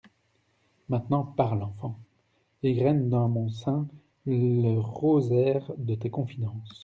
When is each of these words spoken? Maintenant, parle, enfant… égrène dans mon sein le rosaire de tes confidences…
Maintenant, 0.89 1.23
parle, 1.23 1.61
enfant… 1.61 1.99
égrène 2.63 3.07
dans 3.07 3.29
mon 3.29 3.49
sein 3.51 3.87
le 4.25 4.79
rosaire 4.79 5.71
de 5.77 5.93
tes 5.93 6.09
confidences… 6.09 6.79